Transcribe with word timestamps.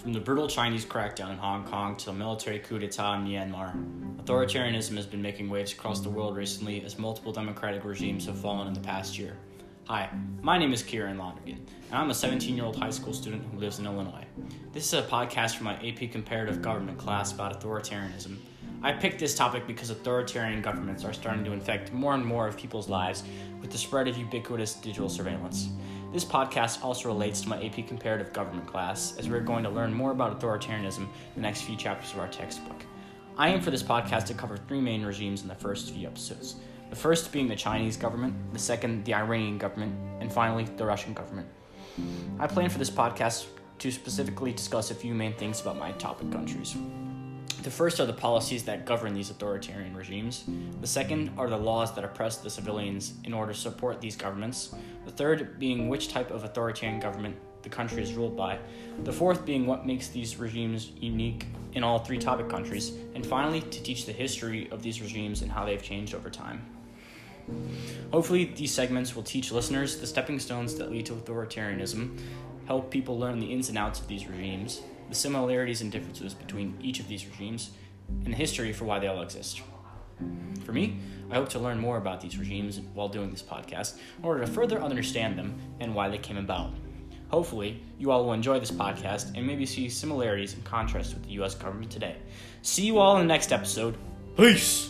From 0.00 0.12
the 0.12 0.20
brutal 0.20 0.46
Chinese 0.46 0.84
crackdown 0.84 1.32
in 1.32 1.38
Hong 1.38 1.64
Kong 1.64 1.96
to 1.96 2.06
the 2.06 2.12
military 2.12 2.60
coup 2.60 2.78
d'etat 2.78 3.16
in 3.16 3.24
Myanmar, 3.24 3.74
authoritarianism 4.22 4.94
has 4.94 5.06
been 5.06 5.20
making 5.20 5.50
waves 5.50 5.72
across 5.72 6.00
the 6.00 6.08
world 6.08 6.36
recently 6.36 6.84
as 6.84 7.00
multiple 7.00 7.32
democratic 7.32 7.84
regimes 7.84 8.26
have 8.26 8.38
fallen 8.38 8.68
in 8.68 8.74
the 8.74 8.80
past 8.80 9.18
year. 9.18 9.36
Hi, 9.86 10.08
my 10.40 10.56
name 10.56 10.72
is 10.72 10.84
Kieran 10.84 11.18
Lonergan, 11.18 11.66
and 11.90 11.98
I'm 11.98 12.10
a 12.10 12.14
17 12.14 12.54
year 12.54 12.64
old 12.64 12.76
high 12.76 12.90
school 12.90 13.12
student 13.12 13.42
who 13.50 13.58
lives 13.58 13.80
in 13.80 13.86
Illinois. 13.86 14.24
This 14.72 14.86
is 14.86 14.92
a 14.94 15.02
podcast 15.02 15.56
for 15.56 15.64
my 15.64 15.74
AP 15.84 16.12
Comparative 16.12 16.62
Government 16.62 16.96
class 16.96 17.32
about 17.32 17.60
authoritarianism. 17.60 18.36
I 18.80 18.92
picked 18.92 19.18
this 19.18 19.34
topic 19.34 19.66
because 19.66 19.90
authoritarian 19.90 20.62
governments 20.62 21.04
are 21.04 21.12
starting 21.12 21.44
to 21.44 21.52
infect 21.52 21.92
more 21.92 22.14
and 22.14 22.24
more 22.24 22.46
of 22.46 22.56
people's 22.56 22.88
lives 22.88 23.24
with 23.60 23.72
the 23.72 23.78
spread 23.78 24.06
of 24.06 24.16
ubiquitous 24.16 24.74
digital 24.74 25.08
surveillance. 25.08 25.70
This 26.10 26.24
podcast 26.24 26.82
also 26.82 27.08
relates 27.08 27.42
to 27.42 27.50
my 27.50 27.62
AP 27.62 27.86
Comparative 27.86 28.32
Government 28.32 28.66
class, 28.66 29.14
as 29.18 29.28
we're 29.28 29.40
going 29.40 29.62
to 29.64 29.68
learn 29.68 29.92
more 29.92 30.10
about 30.10 30.40
authoritarianism 30.40 31.00
in 31.00 31.08
the 31.34 31.42
next 31.42 31.62
few 31.62 31.76
chapters 31.76 32.14
of 32.14 32.18
our 32.18 32.28
textbook. 32.28 32.82
I 33.36 33.50
aim 33.50 33.60
for 33.60 33.70
this 33.70 33.82
podcast 33.82 34.24
to 34.26 34.34
cover 34.34 34.56
three 34.56 34.80
main 34.80 35.04
regimes 35.04 35.42
in 35.42 35.48
the 35.48 35.54
first 35.54 35.92
few 35.92 36.06
episodes. 36.06 36.56
The 36.88 36.96
first 36.96 37.30
being 37.30 37.46
the 37.46 37.54
Chinese 37.54 37.98
government, 37.98 38.34
the 38.54 38.58
second, 38.58 39.04
the 39.04 39.12
Iranian 39.12 39.58
government, 39.58 39.94
and 40.20 40.32
finally, 40.32 40.64
the 40.64 40.86
Russian 40.86 41.12
government. 41.12 41.46
I 42.38 42.46
plan 42.46 42.70
for 42.70 42.78
this 42.78 42.90
podcast 42.90 43.46
to 43.78 43.90
specifically 43.90 44.52
discuss 44.52 44.90
a 44.90 44.94
few 44.94 45.12
main 45.12 45.34
things 45.34 45.60
about 45.60 45.76
my 45.76 45.92
topic 45.92 46.32
countries. 46.32 46.74
The 47.68 47.74
first 47.74 48.00
are 48.00 48.06
the 48.06 48.14
policies 48.14 48.62
that 48.62 48.86
govern 48.86 49.12
these 49.12 49.28
authoritarian 49.28 49.94
regimes. 49.94 50.44
The 50.80 50.86
second 50.86 51.32
are 51.36 51.50
the 51.50 51.58
laws 51.58 51.94
that 51.96 52.02
oppress 52.02 52.38
the 52.38 52.48
civilians 52.48 53.12
in 53.24 53.34
order 53.34 53.52
to 53.52 53.58
support 53.58 54.00
these 54.00 54.16
governments. 54.16 54.74
The 55.04 55.10
third 55.10 55.58
being 55.58 55.90
which 55.90 56.08
type 56.08 56.30
of 56.30 56.44
authoritarian 56.44 56.98
government 56.98 57.36
the 57.60 57.68
country 57.68 58.02
is 58.02 58.14
ruled 58.14 58.38
by. 58.38 58.58
The 59.04 59.12
fourth 59.12 59.44
being 59.44 59.66
what 59.66 59.86
makes 59.86 60.08
these 60.08 60.38
regimes 60.38 60.92
unique 60.98 61.44
in 61.74 61.84
all 61.84 61.98
three 61.98 62.16
topic 62.16 62.48
countries. 62.48 62.92
And 63.14 63.26
finally, 63.26 63.60
to 63.60 63.82
teach 63.82 64.06
the 64.06 64.12
history 64.12 64.70
of 64.70 64.82
these 64.82 65.02
regimes 65.02 65.42
and 65.42 65.52
how 65.52 65.66
they've 65.66 65.82
changed 65.82 66.14
over 66.14 66.30
time. 66.30 66.64
Hopefully, 68.12 68.46
these 68.46 68.72
segments 68.72 69.14
will 69.14 69.24
teach 69.24 69.52
listeners 69.52 70.00
the 70.00 70.06
stepping 70.06 70.40
stones 70.40 70.74
that 70.76 70.90
lead 70.90 71.04
to 71.04 71.12
authoritarianism, 71.12 72.18
help 72.64 72.90
people 72.90 73.18
learn 73.18 73.38
the 73.38 73.52
ins 73.52 73.68
and 73.68 73.76
outs 73.76 74.00
of 74.00 74.08
these 74.08 74.26
regimes, 74.26 74.80
the 75.08 75.14
similarities 75.14 75.80
and 75.80 75.90
differences 75.90 76.34
between 76.34 76.78
each 76.80 77.00
of 77.00 77.08
these 77.08 77.26
regimes, 77.26 77.70
and 78.24 78.32
the 78.32 78.36
history 78.36 78.72
for 78.72 78.84
why 78.84 78.98
they 78.98 79.06
all 79.06 79.22
exist. 79.22 79.62
For 80.64 80.72
me, 80.72 80.98
I 81.30 81.34
hope 81.34 81.48
to 81.50 81.58
learn 81.58 81.78
more 81.78 81.98
about 81.98 82.20
these 82.20 82.38
regimes 82.38 82.80
while 82.94 83.08
doing 83.08 83.30
this 83.30 83.42
podcast 83.42 83.98
in 84.18 84.24
order 84.24 84.40
to 84.40 84.46
further 84.46 84.82
understand 84.82 85.38
them 85.38 85.58
and 85.80 85.94
why 85.94 86.08
they 86.08 86.18
came 86.18 86.38
about. 86.38 86.72
Hopefully, 87.30 87.82
you 87.98 88.10
all 88.10 88.24
will 88.24 88.32
enjoy 88.32 88.58
this 88.58 88.70
podcast 88.70 89.36
and 89.36 89.46
maybe 89.46 89.66
see 89.66 89.88
similarities 89.88 90.54
and 90.54 90.64
contrasts 90.64 91.12
with 91.12 91.24
the 91.24 91.32
US 91.42 91.54
government 91.54 91.90
today. 91.90 92.16
See 92.62 92.86
you 92.86 92.98
all 92.98 93.16
in 93.16 93.26
the 93.26 93.32
next 93.32 93.52
episode. 93.52 93.96
Peace! 94.36 94.87